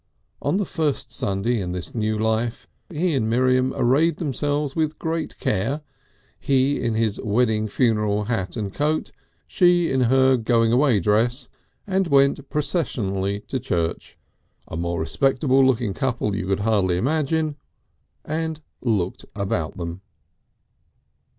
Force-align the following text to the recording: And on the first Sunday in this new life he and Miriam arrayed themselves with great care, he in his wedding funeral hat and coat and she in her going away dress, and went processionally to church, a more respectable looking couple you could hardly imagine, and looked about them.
And 0.41 0.53
on 0.53 0.57
the 0.57 0.65
first 0.65 1.11
Sunday 1.11 1.61
in 1.61 1.73
this 1.73 1.93
new 1.93 2.17
life 2.17 2.67
he 2.89 3.13
and 3.13 3.29
Miriam 3.29 3.71
arrayed 3.75 4.17
themselves 4.17 4.75
with 4.75 4.97
great 4.97 5.37
care, 5.39 5.81
he 6.39 6.81
in 6.81 6.95
his 6.95 7.21
wedding 7.23 7.67
funeral 7.67 8.23
hat 8.23 8.55
and 8.55 8.73
coat 8.73 9.09
and 9.09 9.17
she 9.45 9.91
in 9.91 10.01
her 10.09 10.37
going 10.37 10.71
away 10.71 10.99
dress, 10.99 11.49
and 11.85 12.07
went 12.07 12.49
processionally 12.49 13.41
to 13.41 13.59
church, 13.59 14.17
a 14.67 14.75
more 14.75 14.99
respectable 14.99 15.63
looking 15.63 15.93
couple 15.93 16.35
you 16.35 16.47
could 16.47 16.61
hardly 16.61 16.97
imagine, 16.97 17.55
and 18.25 18.59
looked 18.81 19.23
about 19.35 19.77
them. 19.77 20.01